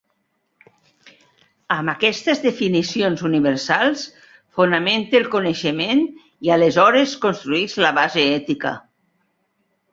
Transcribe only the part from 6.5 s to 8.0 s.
aleshores construïsc la